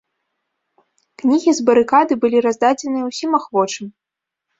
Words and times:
Кнігі 1.21 1.51
з 1.57 1.65
барыкады 1.67 2.13
былі 2.23 2.37
раздадзеныя 2.45 3.03
ўсім 3.11 3.37
ахвочым. 3.39 3.85